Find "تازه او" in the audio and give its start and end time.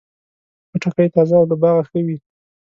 1.15-1.45